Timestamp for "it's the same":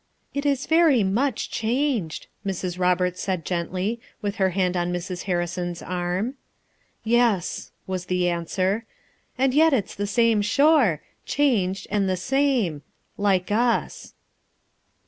9.73-10.41